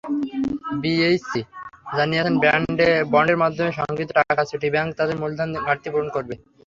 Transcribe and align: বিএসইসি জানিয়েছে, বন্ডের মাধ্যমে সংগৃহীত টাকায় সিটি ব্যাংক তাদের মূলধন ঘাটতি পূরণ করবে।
বিএসইসি 0.81 1.41
জানিয়েছে, 1.91 2.31
বন্ডের 3.13 3.37
মাধ্যমে 3.43 3.71
সংগৃহীত 3.79 4.09
টাকায় 4.17 4.47
সিটি 4.49 4.67
ব্যাংক 4.73 4.89
তাদের 4.99 5.15
মূলধন 5.21 5.49
ঘাটতি 5.67 5.87
পূরণ 5.93 6.09
করবে। 6.15 6.33